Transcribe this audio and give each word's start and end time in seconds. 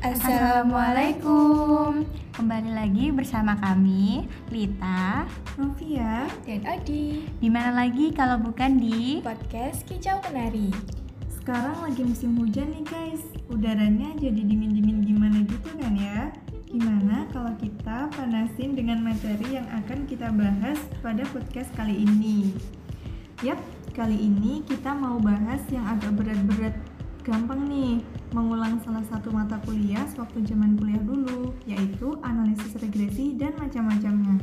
Assalamualaikum. 0.00 2.08
Kembali 2.32 2.72
lagi 2.72 3.12
bersama 3.12 3.52
kami, 3.60 4.24
Lita, 4.48 5.28
Novia, 5.60 6.24
dan 6.48 6.64
Adi. 6.64 7.28
Di 7.36 7.52
mana 7.52 7.84
lagi 7.84 8.08
kalau 8.08 8.40
bukan 8.40 8.80
di 8.80 9.20
podcast 9.20 9.84
Kicau 9.84 10.24
Kenari. 10.24 10.72
Sekarang 11.28 11.84
lagi 11.84 12.00
musim 12.00 12.32
hujan 12.40 12.72
nih 12.72 12.84
guys. 12.88 13.20
Udaranya 13.52 14.16
jadi 14.16 14.40
dingin-dingin 14.40 15.04
gimana 15.04 15.44
gitu 15.44 15.68
kan 15.76 15.92
ya? 15.92 16.32
Gimana 16.64 17.28
kalau 17.28 17.52
kita 17.60 18.08
panasin 18.16 18.72
dengan 18.72 19.04
materi 19.04 19.60
yang 19.60 19.68
akan 19.68 20.08
kita 20.08 20.32
bahas 20.32 20.80
pada 21.04 21.28
podcast 21.28 21.68
kali 21.76 22.08
ini? 22.08 22.56
Yap, 23.44 23.60
kali 23.92 24.16
ini 24.16 24.64
kita 24.64 24.96
mau 24.96 25.20
bahas 25.20 25.60
yang 25.68 25.84
agak 25.84 26.16
berat-berat 26.16 26.89
gampang 27.22 27.68
nih 27.68 28.00
mengulang 28.32 28.80
salah 28.84 29.04
satu 29.06 29.30
mata 29.30 29.60
kuliah 29.64 30.04
waktu 30.16 30.42
zaman 30.44 30.76
kuliah 30.76 31.02
dulu, 31.02 31.52
yaitu 31.68 32.16
analisis 32.24 32.76
regresi 32.80 33.36
dan 33.36 33.54
macam-macamnya. 33.60 34.40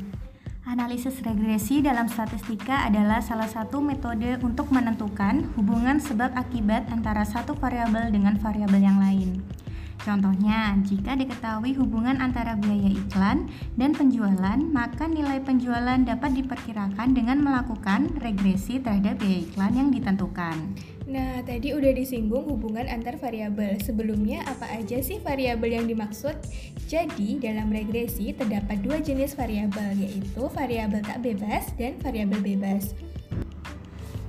Analisis 0.67 1.23
regresi 1.23 1.79
dalam 1.79 2.11
statistika 2.11 2.83
adalah 2.83 3.23
salah 3.23 3.47
satu 3.47 3.79
metode 3.79 4.35
untuk 4.43 4.67
menentukan 4.67 5.47
hubungan 5.55 5.95
sebab 6.03 6.35
akibat 6.35 6.91
antara 6.91 7.23
satu 7.23 7.55
variabel 7.55 8.11
dengan 8.11 8.35
variabel 8.35 8.83
yang 8.83 8.99
lain. 8.99 9.39
Contohnya, 10.01 10.77
jika 10.85 11.17
diketahui 11.17 11.73
hubungan 11.75 12.21
antara 12.21 12.53
biaya 12.53 12.93
iklan 12.93 13.49
dan 13.75 13.91
penjualan, 13.97 14.59
maka 14.69 15.09
nilai 15.09 15.41
penjualan 15.41 15.97
dapat 16.01 16.37
diperkirakan 16.37 17.17
dengan 17.17 17.41
melakukan 17.41 18.13
regresi 18.21 18.77
terhadap 18.79 19.17
biaya 19.19 19.43
iklan 19.43 19.73
yang 19.75 19.89
ditentukan. 19.89 20.57
Nah, 21.07 21.39
tadi 21.47 21.71
udah 21.71 21.95
disinggung 21.95 22.43
hubungan 22.51 22.83
antar 22.91 23.15
variabel. 23.15 23.79
Sebelumnya, 23.79 24.43
apa 24.43 24.67
aja 24.75 24.99
sih 24.99 25.23
variabel 25.23 25.79
yang 25.79 25.87
dimaksud? 25.87 26.35
Jadi, 26.91 27.39
dalam 27.39 27.71
regresi 27.71 28.35
terdapat 28.35 28.83
dua 28.83 28.99
jenis 28.99 29.31
variabel, 29.31 29.95
yaitu 29.95 30.43
variabel 30.51 30.99
tak 30.99 31.23
bebas 31.23 31.71
dan 31.79 31.95
variabel 32.03 32.43
bebas. 32.43 32.91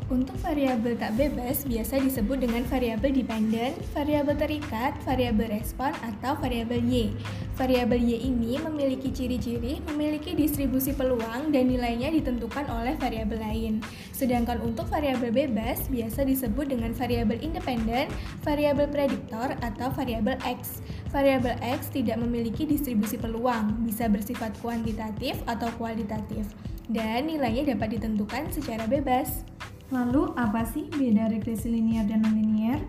Untuk 0.09 0.41
variabel 0.41 0.97
tak 0.97 1.21
bebas 1.21 1.69
biasa 1.69 2.01
disebut 2.01 2.41
dengan 2.41 2.65
variabel 2.65 3.13
dependen, 3.13 3.77
variabel 3.93 4.41
terikat, 4.41 4.97
variabel 5.05 5.53
respon, 5.53 5.93
atau 6.01 6.33
variabel 6.41 6.81
Y. 6.81 7.13
Variabel 7.61 8.01
Y 8.01 8.17
ini 8.25 8.57
memiliki 8.57 9.13
ciri-ciri, 9.13 9.85
memiliki 9.85 10.33
distribusi 10.33 10.97
peluang, 10.97 11.53
dan 11.53 11.69
nilainya 11.69 12.09
ditentukan 12.09 12.73
oleh 12.73 12.97
variabel 12.97 13.37
lain. 13.37 13.85
Sedangkan 14.17 14.65
untuk 14.65 14.89
variabel 14.89 15.29
bebas 15.29 15.93
biasa 15.93 16.25
disebut 16.25 16.73
dengan 16.73 16.97
variabel 16.97 17.45
independen, 17.45 18.09
variabel 18.41 18.89
prediktor, 18.89 19.61
atau 19.61 19.93
variabel 19.93 20.41
X. 20.41 20.81
Variabel 21.13 21.61
X 21.61 21.93
tidak 21.93 22.17
memiliki 22.17 22.65
distribusi 22.65 23.21
peluang, 23.21 23.85
bisa 23.85 24.09
bersifat 24.09 24.57
kuantitatif 24.65 25.37
atau 25.45 25.69
kualitatif, 25.77 26.49
dan 26.89 27.29
nilainya 27.29 27.77
dapat 27.77 28.01
ditentukan 28.01 28.49
secara 28.57 28.89
bebas. 28.89 29.45
Lalu, 29.89 30.37
apa 30.37 30.69
sih 30.69 30.85
beda 30.93 31.33
regresi 31.33 31.73
linear 31.73 32.05
dan 32.05 32.21
nonlinear? 32.21 32.85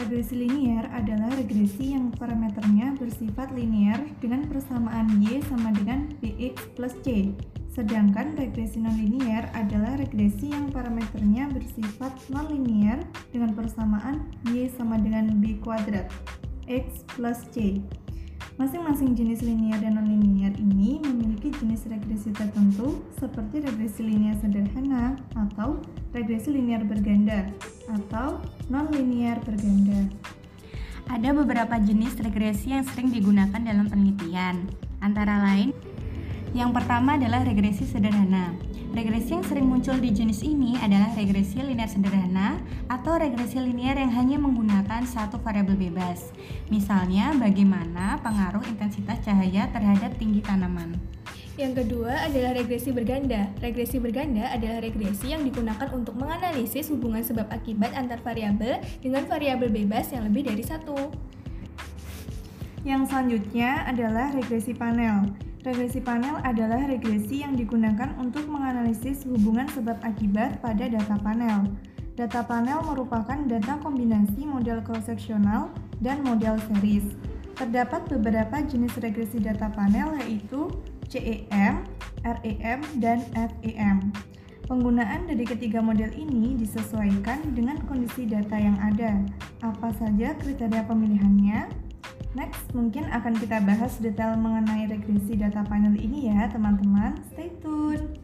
Regresi 0.00 0.48
linear 0.48 0.88
adalah 0.88 1.28
regresi 1.36 1.92
yang 1.92 2.08
parameternya 2.16 2.96
bersifat 2.96 3.52
linear 3.52 4.00
dengan 4.24 4.48
persamaan 4.48 5.20
Y 5.20 5.44
sama 5.44 5.68
dengan 5.76 6.08
Bx 6.24 6.72
plus 6.72 6.96
C. 7.04 7.36
Sedangkan 7.68 8.32
regresi 8.40 8.80
nonlinear 8.80 9.52
adalah 9.52 10.00
regresi 10.00 10.48
yang 10.48 10.72
parameternya 10.72 11.52
bersifat 11.52 12.16
nonlinear 12.32 13.04
dengan 13.36 13.52
persamaan 13.52 14.32
Y 14.48 14.72
sama 14.72 14.96
dengan 14.96 15.28
B 15.36 15.60
kuadrat 15.60 16.08
X 16.64 17.04
plus 17.12 17.44
C. 17.52 17.84
Masing-masing 18.60 19.16
jenis 19.16 19.40
linear 19.40 19.80
dan 19.80 19.96
nonlinear 19.96 20.52
ini 20.60 21.00
memiliki 21.00 21.48
jenis 21.56 21.88
regresi 21.88 22.36
tertentu 22.36 23.00
seperti 23.16 23.64
regresi 23.64 24.04
linear 24.04 24.36
sederhana 24.44 25.16
atau 25.32 25.80
regresi 26.12 26.52
linear 26.52 26.84
berganda 26.84 27.48
atau 27.88 28.44
nonlinear 28.68 29.40
berganda. 29.40 30.04
Ada 31.08 31.32
beberapa 31.32 31.80
jenis 31.80 32.20
regresi 32.20 32.76
yang 32.76 32.84
sering 32.84 33.08
digunakan 33.08 33.58
dalam 33.58 33.88
penelitian. 33.88 34.68
Antara 35.00 35.42
lain, 35.48 35.72
yang 36.52 36.70
pertama 36.72 37.16
adalah 37.16 37.40
regresi 37.44 37.88
sederhana. 37.88 38.52
Regresi 38.92 39.32
yang 39.32 39.44
sering 39.48 39.64
muncul 39.72 39.96
di 39.96 40.12
jenis 40.12 40.44
ini 40.44 40.76
adalah 40.76 41.16
regresi 41.16 41.64
linear 41.64 41.88
sederhana 41.88 42.60
atau 42.92 43.16
regresi 43.16 43.56
linear 43.56 43.96
yang 43.96 44.12
hanya 44.12 44.36
menggunakan 44.36 45.08
satu 45.08 45.40
variabel 45.40 45.80
bebas. 45.80 46.28
Misalnya, 46.68 47.32
bagaimana 47.32 48.20
pengaruh 48.20 48.60
intensitas 48.68 49.24
cahaya 49.24 49.72
terhadap 49.72 50.12
tinggi 50.20 50.44
tanaman. 50.44 51.00
Yang 51.56 51.84
kedua 51.84 52.28
adalah 52.28 52.52
regresi 52.52 52.92
berganda. 52.92 53.48
Regresi 53.64 53.96
berganda 53.96 54.52
adalah 54.52 54.84
regresi 54.84 55.32
yang 55.32 55.44
digunakan 55.44 55.88
untuk 55.96 56.16
menganalisis 56.20 56.92
hubungan 56.92 57.24
sebab 57.24 57.48
akibat 57.48 57.96
antar 57.96 58.20
variabel 58.20 58.76
dengan 59.00 59.24
variabel 59.24 59.72
bebas 59.72 60.12
yang 60.12 60.28
lebih 60.28 60.52
dari 60.52 60.64
satu. 60.64 61.12
Yang 62.84 63.08
selanjutnya 63.08 63.88
adalah 63.88 64.36
regresi 64.36 64.76
panel. 64.76 65.51
Regresi 65.62 66.02
panel 66.02 66.42
adalah 66.42 66.90
regresi 66.90 67.46
yang 67.46 67.54
digunakan 67.54 68.10
untuk 68.18 68.50
menganalisis 68.50 69.22
hubungan 69.30 69.70
sebab 69.70 69.94
akibat 70.02 70.58
pada 70.58 70.90
data 70.90 71.14
panel. 71.22 71.70
Data 72.18 72.42
panel 72.42 72.82
merupakan 72.82 73.38
data 73.46 73.78
kombinasi 73.78 74.42
model 74.42 74.82
cross-sectional 74.82 75.70
dan 76.02 76.18
model 76.26 76.58
series. 76.66 77.14
Terdapat 77.54 78.10
beberapa 78.10 78.58
jenis 78.58 78.90
regresi 78.98 79.38
data 79.38 79.70
panel 79.70 80.18
yaitu 80.26 80.66
CEM, 81.06 81.86
REM, 82.26 82.80
dan 82.98 83.22
FEM. 83.30 84.10
Penggunaan 84.66 85.30
dari 85.30 85.46
ketiga 85.46 85.78
model 85.78 86.10
ini 86.18 86.58
disesuaikan 86.58 87.54
dengan 87.54 87.78
kondisi 87.86 88.26
data 88.26 88.58
yang 88.58 88.74
ada. 88.82 89.22
Apa 89.62 89.94
saja 89.94 90.34
kriteria 90.42 90.90
pemilihannya? 90.90 91.81
Mungkin 92.72 93.04
akan 93.12 93.36
kita 93.36 93.60
bahas 93.68 94.00
detail 94.00 94.32
mengenai 94.40 94.88
regresi 94.88 95.36
data 95.36 95.60
panel 95.68 95.92
ini 95.92 96.32
ya, 96.32 96.48
teman-teman. 96.48 97.20
Stay 97.28 97.52
tune. 97.60 98.16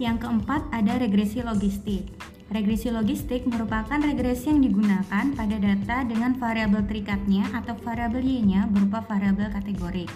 Yang 0.00 0.24
keempat 0.24 0.72
ada 0.72 0.96
regresi 0.96 1.44
logistik. 1.44 2.08
Regresi 2.48 2.88
logistik 2.88 3.44
merupakan 3.44 4.00
regresi 4.00 4.48
yang 4.48 4.64
digunakan 4.64 5.36
pada 5.36 5.56
data 5.60 6.00
dengan 6.08 6.32
variabel 6.40 6.80
terikatnya 6.88 7.44
atau 7.52 7.76
variabel 7.76 8.24
Y-nya 8.24 8.64
berupa 8.72 9.04
variabel 9.04 9.52
kategorik. 9.52 10.08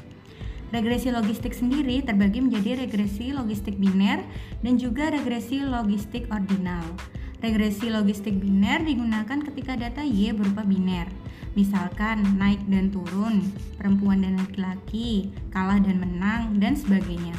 Regresi 0.73 1.13
logistik 1.13 1.53
sendiri 1.53 2.01
terbagi 2.01 2.41
menjadi 2.41 2.89
regresi 2.89 3.37
logistik 3.37 3.77
biner 3.77 4.25
dan 4.65 4.81
juga 4.81 5.13
regresi 5.13 5.61
logistik 5.61 6.25
ordinal. 6.33 6.89
Regresi 7.45 7.93
logistik 7.93 8.33
biner 8.41 8.81
digunakan 8.81 9.45
ketika 9.45 9.77
data 9.77 10.01
Y 10.01 10.33
berupa 10.33 10.65
biner 10.65 11.22
misalkan 11.53 12.25
naik 12.39 12.61
dan 12.69 12.89
turun, 12.89 13.45
perempuan 13.77 14.25
dan 14.25 14.41
laki-laki, 14.41 15.33
kalah 15.53 15.81
dan 15.81 16.01
menang, 16.01 16.57
dan 16.61 16.77
sebagainya. 16.77 17.37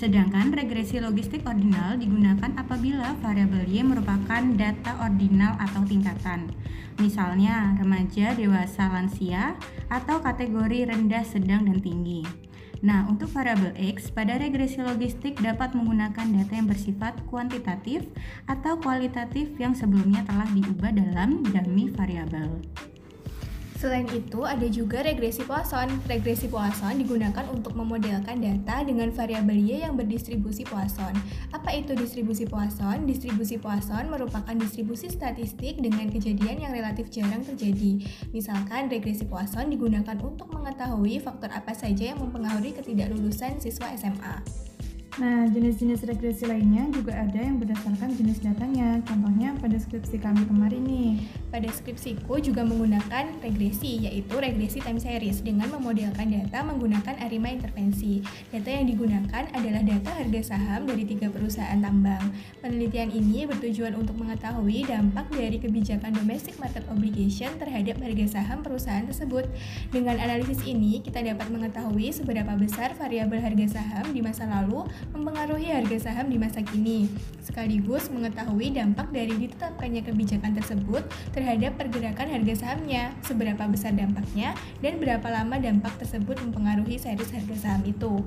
Sedangkan 0.00 0.48
regresi 0.56 0.96
logistik 0.96 1.44
ordinal 1.44 2.00
digunakan 2.00 2.56
apabila 2.56 3.12
variabel 3.20 3.68
Y 3.68 3.84
merupakan 3.84 4.40
data 4.56 4.96
ordinal 4.96 5.60
atau 5.60 5.84
tingkatan. 5.84 6.48
Misalnya 6.96 7.76
remaja, 7.76 8.32
dewasa, 8.32 8.88
lansia, 8.88 9.60
atau 9.92 10.24
kategori 10.24 10.88
rendah, 10.88 11.20
sedang, 11.20 11.68
dan 11.68 11.84
tinggi. 11.84 12.24
Nah, 12.80 13.04
untuk 13.12 13.28
variabel 13.28 13.76
X, 13.76 14.08
pada 14.08 14.40
regresi 14.40 14.80
logistik 14.80 15.36
dapat 15.36 15.76
menggunakan 15.76 16.32
data 16.32 16.52
yang 16.56 16.64
bersifat 16.64 17.20
kuantitatif 17.28 18.08
atau 18.48 18.80
kualitatif 18.80 19.52
yang 19.60 19.76
sebelumnya 19.76 20.24
telah 20.24 20.48
diubah 20.48 20.96
dalam 20.96 21.44
dummy 21.44 21.92
variabel. 21.92 22.64
Selain 23.80 24.04
itu, 24.12 24.44
ada 24.44 24.68
juga 24.68 25.00
regresi 25.00 25.40
Poisson. 25.40 25.88
Regresi 26.04 26.52
Poisson 26.52 27.00
digunakan 27.00 27.48
untuk 27.48 27.72
memodelkan 27.72 28.36
data 28.36 28.84
dengan 28.84 29.08
variabel 29.08 29.56
Y 29.56 29.80
yang 29.80 29.96
berdistribusi 29.96 30.68
Poisson. 30.68 31.16
Apa 31.48 31.72
itu 31.72 31.96
distribusi 31.96 32.44
Poisson? 32.44 33.08
Distribusi 33.08 33.56
Poisson 33.56 34.12
merupakan 34.12 34.52
distribusi 34.52 35.08
statistik 35.08 35.80
dengan 35.80 36.12
kejadian 36.12 36.60
yang 36.60 36.76
relatif 36.76 37.08
jarang 37.08 37.40
terjadi. 37.40 38.04
Misalkan, 38.36 38.92
regresi 38.92 39.24
Poisson 39.24 39.72
digunakan 39.72 40.20
untuk 40.20 40.52
mengetahui 40.52 41.16
faktor 41.24 41.48
apa 41.48 41.72
saja 41.72 42.12
yang 42.12 42.20
mempengaruhi 42.20 42.76
ketidaklulusan 42.76 43.64
siswa 43.64 43.96
SMA. 43.96 44.69
Nah, 45.20 45.44
jenis-jenis 45.52 46.08
regresi 46.08 46.48
lainnya 46.48 46.88
juga 46.88 47.12
ada 47.12 47.36
yang 47.36 47.60
berdasarkan 47.60 48.16
jenis 48.16 48.40
datanya. 48.40 49.04
Contohnya 49.04 49.52
pada 49.60 49.76
skripsi 49.76 50.16
kami 50.16 50.48
kemarin 50.48 50.80
nih. 50.80 51.12
Pada 51.52 51.68
skripsiku 51.68 52.40
juga 52.40 52.64
menggunakan 52.64 53.36
regresi, 53.44 54.00
yaitu 54.08 54.32
regresi 54.40 54.80
time 54.80 54.96
series 54.96 55.44
dengan 55.44 55.68
memodelkan 55.76 56.32
data 56.32 56.64
menggunakan 56.64 57.20
ARIMA 57.20 57.52
intervensi. 57.52 58.24
Data 58.48 58.72
yang 58.72 58.88
digunakan 58.88 59.44
adalah 59.52 59.84
data 59.84 60.08
harga 60.08 60.56
saham 60.56 60.88
dari 60.88 61.04
tiga 61.04 61.28
perusahaan 61.28 61.76
tambang. 61.76 62.32
Penelitian 62.64 63.12
ini 63.12 63.44
bertujuan 63.44 64.00
untuk 64.00 64.16
mengetahui 64.16 64.88
dampak 64.88 65.28
dari 65.36 65.60
kebijakan 65.60 66.16
domestic 66.16 66.56
market 66.56 66.88
obligation 66.88 67.52
terhadap 67.60 68.00
harga 68.00 68.40
saham 68.40 68.64
perusahaan 68.64 69.04
tersebut. 69.04 69.44
Dengan 69.92 70.16
analisis 70.16 70.64
ini, 70.64 71.04
kita 71.04 71.20
dapat 71.20 71.52
mengetahui 71.52 72.08
seberapa 72.08 72.56
besar 72.56 72.96
variabel 72.96 73.44
harga 73.44 73.76
saham 73.76 74.16
di 74.16 74.24
masa 74.24 74.48
lalu 74.48 74.88
mempengaruhi 75.10 75.70
harga 75.74 76.10
saham 76.10 76.30
di 76.30 76.38
masa 76.38 76.62
kini, 76.62 77.10
sekaligus 77.42 78.10
mengetahui 78.10 78.74
dampak 78.74 79.10
dari 79.10 79.34
ditetapkannya 79.34 80.06
kebijakan 80.06 80.54
tersebut 80.54 81.02
terhadap 81.34 81.74
pergerakan 81.76 82.30
harga 82.30 82.54
sahamnya, 82.66 83.10
seberapa 83.26 83.66
besar 83.66 83.94
dampaknya, 83.98 84.54
dan 84.78 85.02
berapa 85.02 85.26
lama 85.26 85.58
dampak 85.58 85.98
tersebut 85.98 86.38
mempengaruhi 86.40 86.96
series 86.96 87.34
harga 87.34 87.56
saham 87.58 87.82
itu. 87.88 88.22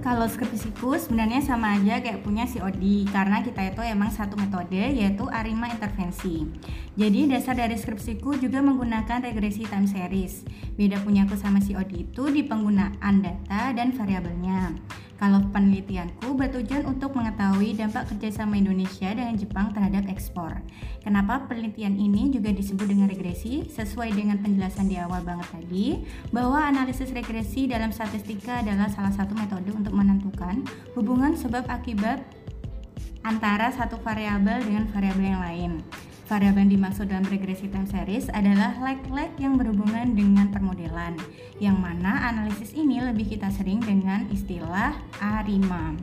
Kalau 0.00 0.24
skripsiku 0.24 0.96
sebenarnya 0.96 1.44
sama 1.44 1.76
aja 1.76 2.00
kayak 2.00 2.24
punya 2.24 2.48
si 2.48 2.56
Odi 2.56 3.04
karena 3.12 3.44
kita 3.44 3.68
itu 3.68 3.84
emang 3.84 4.08
satu 4.08 4.32
metode 4.32 4.80
yaitu 4.80 5.28
arima 5.28 5.68
intervensi. 5.68 6.48
Jadi 6.96 7.28
dasar 7.28 7.52
dari 7.52 7.76
skripsiku 7.76 8.40
juga 8.40 8.64
menggunakan 8.64 9.20
regresi 9.20 9.68
time 9.68 9.84
series. 9.84 10.48
Beda 10.80 10.96
punya 11.04 11.28
aku 11.28 11.36
sama 11.36 11.60
si 11.60 11.76
Odi 11.76 12.08
itu 12.08 12.32
di 12.32 12.40
penggunaan 12.40 13.20
data 13.20 13.76
dan 13.76 13.92
variabelnya. 13.92 14.72
Kalau 15.20 15.44
penelitianku 15.52 16.32
bertujuan 16.32 16.88
untuk 16.88 17.12
mengetahui 17.12 17.76
dampak 17.76 18.08
kerjasama 18.08 18.56
Indonesia 18.56 19.12
dengan 19.12 19.36
Jepang 19.36 19.68
terhadap 19.76 20.08
ekspor. 20.08 20.64
Kenapa 21.04 21.44
penelitian 21.44 21.92
ini 22.00 22.32
juga 22.32 22.48
disebut 22.48 22.88
dengan 22.88 23.04
regresi? 23.04 23.68
Sesuai 23.68 24.16
dengan 24.16 24.40
penjelasan 24.40 24.88
di 24.88 24.96
awal 24.96 25.20
banget 25.20 25.44
tadi, 25.52 26.00
bahwa 26.32 26.64
analisis 26.64 27.12
regresi 27.12 27.68
dalam 27.68 27.92
statistika 27.92 28.64
adalah 28.64 28.88
salah 28.88 29.12
satu 29.12 29.36
metode 29.36 29.68
untuk 29.76 29.92
menentukan 29.92 30.64
hubungan 30.96 31.36
sebab 31.36 31.68
akibat 31.68 32.24
antara 33.20 33.68
satu 33.76 34.00
variabel 34.00 34.64
dengan 34.64 34.88
variabel 34.88 35.36
yang 35.36 35.44
lain. 35.44 35.72
Variabel 36.30 36.62
yang 36.62 36.72
dimaksud 36.78 37.10
dalam 37.10 37.26
regresi 37.26 37.66
time 37.66 37.90
series 37.90 38.30
adalah 38.30 38.78
lag-lag 38.78 39.34
yang 39.42 39.58
berhubungan 39.58 40.14
dengan 40.14 40.46
permodelan, 40.54 41.18
yang 41.58 41.74
mana 41.74 42.22
analisis 42.30 42.70
ini 42.70 43.02
lebih 43.02 43.34
kita 43.34 43.50
sering 43.50 43.82
dengan 43.82 44.30
istilah 44.30 44.94
ARIMA. 45.20 45.94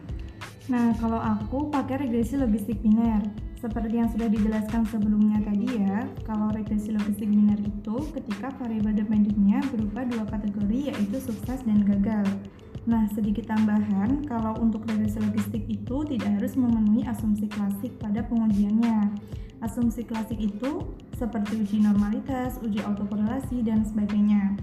Nah, 0.70 0.94
kalau 1.02 1.18
aku 1.18 1.74
pakai 1.74 2.08
regresi 2.08 2.38
logistik 2.38 2.80
biner. 2.80 3.24
Seperti 3.58 3.98
yang 3.98 4.06
sudah 4.14 4.30
dijelaskan 4.30 4.86
sebelumnya 4.86 5.42
tadi 5.42 5.82
ya, 5.82 6.06
kalau 6.30 6.54
regresi 6.54 6.94
logistik 6.94 7.26
biner 7.26 7.58
itu 7.58 7.96
ketika 8.14 8.54
variabel 8.62 8.94
dependentnya 8.94 9.66
berupa 9.74 10.06
dua 10.06 10.30
kategori 10.30 10.94
yaitu 10.94 11.18
sukses 11.18 11.66
dan 11.66 11.82
gagal. 11.82 12.22
Nah, 12.86 13.10
sedikit 13.12 13.50
tambahan, 13.50 14.24
kalau 14.30 14.56
untuk 14.62 14.86
regresi 14.86 15.18
logistik 15.20 15.66
itu 15.68 16.06
tidak 16.06 16.38
harus 16.38 16.54
memenuhi 16.54 17.04
asumsi 17.10 17.50
klasik 17.50 17.98
pada 17.98 18.22
pengujiannya. 18.30 19.12
Asumsi 19.60 20.06
klasik 20.06 20.38
itu 20.38 20.86
seperti 21.18 21.58
uji 21.58 21.82
normalitas, 21.82 22.62
uji 22.62 22.80
autokorelasi, 22.86 23.66
dan 23.66 23.82
sebagainya. 23.82 24.54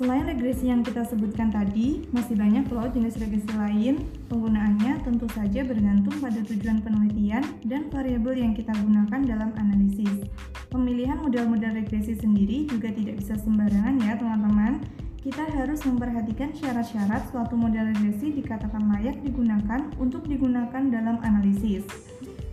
Selain 0.00 0.24
regresi 0.24 0.72
yang 0.72 0.80
kita 0.80 1.04
sebutkan 1.04 1.52
tadi, 1.52 2.08
masih 2.08 2.32
banyak 2.32 2.72
loh 2.72 2.88
jenis 2.88 3.20
regresi 3.20 3.52
lain. 3.52 4.00
Penggunaannya 4.32 5.04
tentu 5.04 5.28
saja 5.28 5.60
bergantung 5.60 6.16
pada 6.24 6.40
tujuan 6.40 6.80
penelitian 6.80 7.44
dan 7.68 7.92
variabel 7.92 8.32
yang 8.32 8.56
kita 8.56 8.72
gunakan 8.80 9.20
dalam 9.28 9.52
analisis. 9.60 10.24
Pemilihan 10.72 11.20
model-model 11.20 11.84
regresi 11.84 12.16
sendiri 12.16 12.64
juga 12.64 12.88
tidak 12.88 13.20
bisa 13.20 13.36
sembarangan 13.44 14.00
ya 14.00 14.16
teman-teman. 14.16 14.80
Kita 15.20 15.44
harus 15.52 15.84
memperhatikan 15.84 16.56
syarat-syarat 16.56 17.28
suatu 17.28 17.52
model 17.60 17.92
regresi 17.92 18.32
dikatakan 18.40 18.80
layak 18.96 19.20
digunakan 19.20 19.84
untuk 20.00 20.24
digunakan 20.24 20.80
dalam 20.80 21.20
analisis 21.20 21.84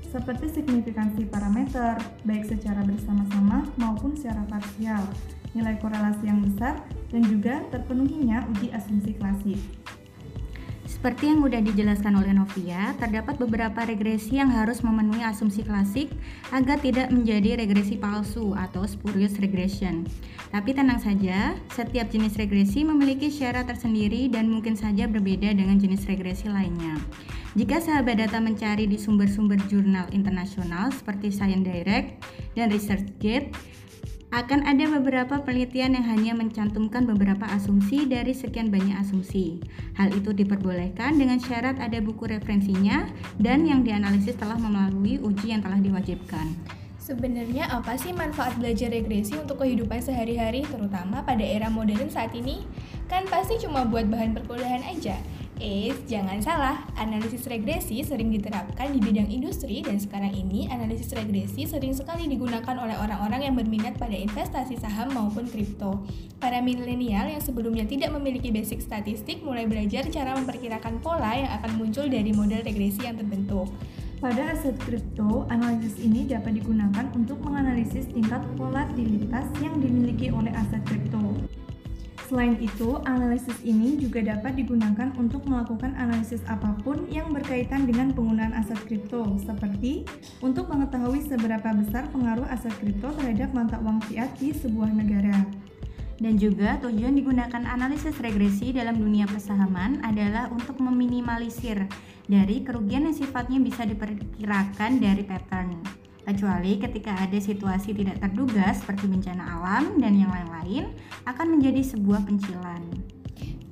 seperti 0.08 0.50
signifikansi 0.50 1.28
parameter, 1.28 2.00
baik 2.24 2.48
secara 2.48 2.80
bersama-sama 2.82 3.68
maupun 3.76 4.16
secara 4.16 4.42
parsial, 4.48 5.04
nilai 5.58 5.82
korelasi 5.82 6.30
yang 6.30 6.46
besar, 6.46 6.78
dan 7.10 7.26
juga 7.26 7.66
terpenuhinya 7.74 8.46
uji 8.54 8.70
asumsi 8.70 9.18
klasik. 9.18 9.58
Seperti 10.88 11.30
yang 11.30 11.46
sudah 11.46 11.62
dijelaskan 11.62 12.16
oleh 12.16 12.34
Novia, 12.34 12.96
terdapat 12.98 13.38
beberapa 13.38 13.86
regresi 13.86 14.40
yang 14.40 14.50
harus 14.50 14.82
memenuhi 14.82 15.20
asumsi 15.20 15.62
klasik 15.62 16.10
agar 16.50 16.80
tidak 16.82 17.14
menjadi 17.14 17.60
regresi 17.60 18.00
palsu 18.00 18.56
atau 18.58 18.88
spurious 18.88 19.36
regression. 19.38 20.08
Tapi 20.50 20.74
tenang 20.74 20.98
saja, 20.98 21.60
setiap 21.76 22.08
jenis 22.08 22.40
regresi 22.40 22.88
memiliki 22.88 23.28
syarat 23.28 23.68
tersendiri 23.68 24.32
dan 24.32 24.48
mungkin 24.48 24.80
saja 24.80 25.06
berbeda 25.06 25.52
dengan 25.54 25.76
jenis 25.78 26.08
regresi 26.08 26.48
lainnya. 26.48 26.96
Jika 27.54 27.78
sahabat 27.84 28.24
data 28.24 28.40
mencari 28.40 28.88
di 28.88 28.96
sumber-sumber 28.96 29.60
jurnal 29.68 30.08
internasional 30.16 30.90
seperti 30.96 31.36
Science 31.36 31.68
Direct 31.68 32.26
dan 32.56 32.72
ResearchGate, 32.72 33.52
akan 34.28 34.68
ada 34.68 34.92
beberapa 34.92 35.40
penelitian 35.40 35.96
yang 35.96 36.04
hanya 36.04 36.34
mencantumkan 36.36 37.08
beberapa 37.08 37.48
asumsi 37.48 38.04
dari 38.12 38.36
sekian 38.36 38.68
banyak 38.68 39.00
asumsi. 39.00 39.64
Hal 39.96 40.12
itu 40.12 40.36
diperbolehkan 40.36 41.16
dengan 41.16 41.40
syarat 41.40 41.80
ada 41.80 42.04
buku 42.04 42.28
referensinya 42.28 43.08
dan 43.40 43.64
yang 43.64 43.88
dianalisis 43.88 44.36
telah 44.36 44.60
melalui 44.60 45.16
uji 45.24 45.56
yang 45.56 45.64
telah 45.64 45.80
diwajibkan. 45.80 46.60
Sebenarnya 47.00 47.72
apa 47.72 47.96
sih 47.96 48.12
manfaat 48.12 48.60
belajar 48.60 48.92
regresi 48.92 49.40
untuk 49.40 49.64
kehidupan 49.64 50.04
sehari-hari 50.04 50.68
terutama 50.68 51.24
pada 51.24 51.40
era 51.40 51.72
modern 51.72 52.12
saat 52.12 52.36
ini? 52.36 52.68
Kan 53.08 53.24
pasti 53.32 53.64
cuma 53.64 53.88
buat 53.88 54.12
bahan 54.12 54.36
perkuliahan 54.36 54.84
aja. 54.92 55.16
Eh, 55.58 55.90
jangan 56.06 56.38
salah, 56.38 56.86
analisis 57.02 57.50
regresi 57.50 58.06
sering 58.06 58.30
diterapkan 58.30 58.94
di 58.94 59.02
bidang 59.02 59.26
industri 59.26 59.82
dan 59.82 59.98
sekarang 59.98 60.30
ini 60.30 60.70
analisis 60.70 61.10
regresi 61.18 61.66
sering 61.66 61.98
sekali 61.98 62.30
digunakan 62.30 62.78
oleh 62.78 62.94
orang-orang 62.94 63.42
yang 63.42 63.58
berminat 63.58 63.98
pada 63.98 64.14
investasi 64.14 64.78
saham 64.78 65.10
maupun 65.18 65.50
kripto. 65.50 66.06
Para 66.38 66.62
milenial 66.62 67.34
yang 67.34 67.42
sebelumnya 67.42 67.90
tidak 67.90 68.14
memiliki 68.14 68.54
basic 68.54 68.86
statistik 68.86 69.42
mulai 69.42 69.66
belajar 69.66 70.06
cara 70.14 70.38
memperkirakan 70.38 71.02
pola 71.02 71.34
yang 71.34 71.50
akan 71.58 71.72
muncul 71.82 72.06
dari 72.06 72.30
model 72.38 72.62
regresi 72.62 73.10
yang 73.10 73.18
terbentuk. 73.18 73.66
Pada 74.22 74.54
aset 74.54 74.78
kripto, 74.78 75.50
analisis 75.50 75.98
ini 75.98 76.30
dapat 76.30 76.62
digunakan 76.62 77.10
untuk 77.18 77.42
menganalisis 77.42 78.06
tingkat 78.14 78.46
volatilitas 78.62 79.50
yang 79.58 79.82
dimiliki 79.82 80.30
oleh 80.30 80.54
aset 80.54 80.86
kripto. 80.86 81.34
Selain 82.28 82.60
itu, 82.60 83.00
analisis 83.08 83.56
ini 83.64 83.96
juga 83.96 84.20
dapat 84.20 84.60
digunakan 84.60 85.16
untuk 85.16 85.48
melakukan 85.48 85.96
analisis 85.96 86.44
apa 86.52 86.76
pun 86.84 87.08
yang 87.08 87.32
berkaitan 87.32 87.88
dengan 87.88 88.12
penggunaan 88.12 88.52
aset 88.52 88.76
kripto, 88.84 89.40
seperti 89.48 90.04
untuk 90.44 90.68
mengetahui 90.68 91.24
seberapa 91.24 91.72
besar 91.72 92.12
pengaruh 92.12 92.44
aset 92.52 92.76
kripto 92.84 93.16
terhadap 93.16 93.56
mata 93.56 93.80
uang 93.80 94.04
fiat 94.12 94.28
di 94.44 94.52
sebuah 94.52 94.92
negara. 94.92 95.48
Dan 96.20 96.36
juga 96.36 96.76
tujuan 96.84 97.16
digunakan 97.16 97.64
analisis 97.64 98.20
regresi 98.20 98.76
dalam 98.76 99.00
dunia 99.00 99.24
persahaman 99.24 100.04
adalah 100.04 100.52
untuk 100.52 100.84
meminimalisir 100.84 101.88
dari 102.28 102.60
kerugian 102.60 103.08
yang 103.08 103.16
sifatnya 103.16 103.64
bisa 103.64 103.88
diperkirakan 103.88 105.00
dari 105.00 105.24
pattern 105.24 105.97
kecuali 106.28 106.76
ketika 106.76 107.16
ada 107.16 107.40
situasi 107.40 107.96
tidak 107.96 108.20
terduga 108.20 108.76
seperti 108.76 109.08
bencana 109.08 109.48
alam 109.48 109.96
dan 109.96 110.20
yang 110.20 110.28
lain-lain 110.28 110.92
akan 111.24 111.56
menjadi 111.56 111.96
sebuah 111.96 112.28
pencilan. 112.28 112.84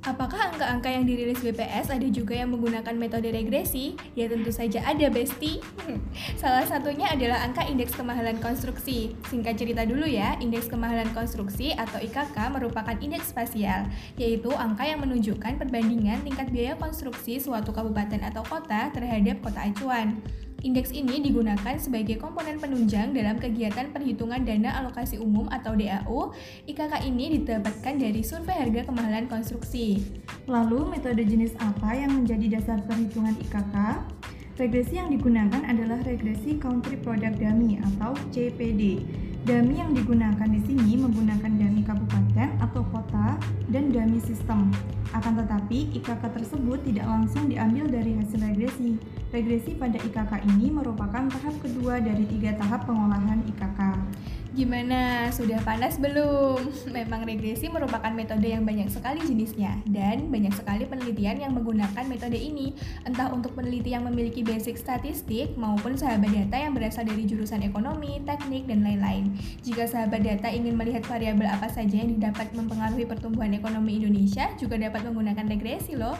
Apakah 0.06 0.54
angka-angka 0.54 0.86
yang 0.86 1.02
dirilis 1.02 1.42
BPS 1.42 1.90
ada 1.90 2.06
juga 2.06 2.38
yang 2.38 2.54
menggunakan 2.54 2.94
metode 2.94 3.26
regresi? 3.26 3.98
Ya 4.14 4.30
tentu 4.30 4.54
saja 4.54 4.78
ada, 4.86 5.10
Besti. 5.10 5.58
Salah 6.38 6.62
satunya 6.62 7.10
adalah 7.10 7.42
angka 7.42 7.66
indeks 7.66 7.90
kemahalan 7.98 8.38
konstruksi. 8.38 9.18
Singkat 9.26 9.58
cerita 9.58 9.82
dulu 9.82 10.06
ya, 10.06 10.38
indeks 10.38 10.70
kemahalan 10.70 11.10
konstruksi 11.10 11.74
atau 11.74 11.98
IKK 11.98 12.38
merupakan 12.54 12.94
indeks 13.02 13.34
spasial, 13.34 13.90
yaitu 14.14 14.54
angka 14.54 14.86
yang 14.86 15.02
menunjukkan 15.02 15.58
perbandingan 15.58 16.22
tingkat 16.22 16.54
biaya 16.54 16.78
konstruksi 16.78 17.42
suatu 17.42 17.74
kabupaten 17.74 18.30
atau 18.30 18.46
kota 18.46 18.94
terhadap 18.94 19.42
kota 19.42 19.58
acuan. 19.58 20.22
Indeks 20.66 20.90
ini 20.90 21.22
digunakan 21.22 21.78
sebagai 21.78 22.18
komponen 22.18 22.58
penunjang 22.58 23.14
dalam 23.14 23.38
kegiatan 23.38 23.94
perhitungan 23.94 24.42
dana 24.42 24.82
alokasi 24.82 25.14
umum 25.14 25.46
atau 25.46 25.78
DAU. 25.78 26.34
IKK 26.66 27.06
ini 27.06 27.38
didapatkan 27.38 27.94
dari 27.94 28.26
survei 28.26 28.66
harga 28.66 28.90
kemahalan 28.90 29.30
konstruksi. 29.30 30.02
Lalu, 30.50 30.98
metode 30.98 31.22
jenis 31.22 31.54
apa 31.62 31.94
yang 31.94 32.18
menjadi 32.18 32.58
dasar 32.58 32.82
perhitungan 32.82 33.38
IKK? 33.46 33.76
Regresi 34.58 34.98
yang 34.98 35.14
digunakan 35.14 35.62
adalah 35.70 36.02
regresi 36.02 36.58
Country 36.58 36.98
Product 36.98 37.38
Dummy 37.38 37.78
atau 37.86 38.18
CPD. 38.34 39.06
Dummy 39.46 39.78
yang 39.78 39.94
digunakan 39.94 40.50
di 40.50 40.58
sini 40.66 40.98
menggunakan 40.98 41.54
dummy 41.54 41.86
kabupaten 41.86 42.58
atau 42.58 42.82
kota 42.90 43.38
dan 43.70 43.94
dummy 43.94 44.18
sistem. 44.18 44.74
Akan 45.14 45.38
tetapi, 45.38 45.94
IKK 45.94 46.26
tersebut 46.34 46.82
tidak 46.82 47.06
langsung 47.06 47.46
diambil 47.46 47.86
dari 47.86 48.18
hasil 48.18 48.42
regresi. 48.42 48.98
Regresi 49.34 49.74
pada 49.74 49.98
IKK 49.98 50.32
ini 50.54 50.70
merupakan 50.70 51.26
tahap 51.26 51.54
kedua 51.58 51.98
dari 51.98 52.22
tiga 52.30 52.54
tahap 52.54 52.86
pengolahan 52.86 53.42
IKK. 53.50 53.80
Gimana? 54.56 55.28
Sudah 55.36 55.60
panas 55.66 56.00
belum? 56.00 56.72
Memang 56.96 57.28
regresi 57.28 57.68
merupakan 57.68 58.08
metode 58.08 58.48
yang 58.48 58.64
banyak 58.64 58.88
sekali 58.88 59.20
jenisnya 59.20 59.82
dan 59.84 60.32
banyak 60.32 60.54
sekali 60.56 60.88
penelitian 60.88 61.42
yang 61.44 61.52
menggunakan 61.52 62.08
metode 62.08 62.40
ini, 62.40 62.72
entah 63.04 63.28
untuk 63.34 63.52
peneliti 63.52 63.92
yang 63.92 64.08
memiliki 64.08 64.40
basic 64.40 64.80
statistik 64.80 65.52
maupun 65.60 65.98
sahabat 65.98 66.32
data 66.32 66.56
yang 66.56 66.72
berasal 66.72 67.04
dari 67.04 67.28
jurusan 67.28 67.68
ekonomi, 67.68 68.22
teknik, 68.24 68.64
dan 68.64 68.80
lain-lain. 68.80 69.36
Jika 69.60 69.84
sahabat 69.84 70.24
data 70.24 70.48
ingin 70.48 70.72
melihat 70.72 71.04
variabel 71.04 71.52
apa 71.52 71.68
saja 71.68 72.00
yang 72.00 72.16
dapat 72.16 72.48
mempengaruhi 72.56 73.04
pertumbuhan 73.04 73.52
ekonomi 73.52 74.00
Indonesia, 74.00 74.48
juga 74.56 74.80
dapat 74.80 75.04
menggunakan 75.04 75.50
regresi 75.52 76.00
loh. 76.00 76.16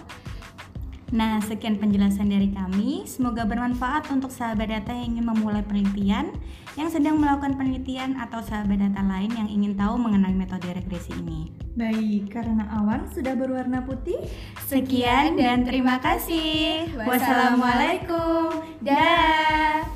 Nah, 1.15 1.39
sekian 1.39 1.79
penjelasan 1.79 2.27
dari 2.27 2.51
kami. 2.51 3.07
Semoga 3.07 3.47
bermanfaat 3.47 4.11
untuk 4.11 4.35
sahabat 4.35 4.75
data 4.75 4.91
yang 4.91 5.15
ingin 5.15 5.27
memulai 5.31 5.63
penelitian, 5.63 6.35
yang 6.75 6.91
sedang 6.91 7.23
melakukan 7.23 7.55
penelitian, 7.55 8.19
atau 8.19 8.43
sahabat 8.43 8.83
data 8.83 9.07
lain 9.07 9.31
yang 9.31 9.47
ingin 9.47 9.79
tahu 9.79 9.95
mengenai 9.95 10.35
metode 10.35 10.67
regresi 10.67 11.15
ini. 11.15 11.55
Baik, 11.79 12.35
karena 12.35 12.67
awan 12.83 13.07
sudah 13.15 13.39
berwarna 13.39 13.87
putih, 13.87 14.19
Sekian 14.67 15.39
dan 15.39 15.63
terima 15.63 16.03
kasih. 16.03 16.91
Wassalamualaikum. 16.99 18.67
Dah. 18.83 19.96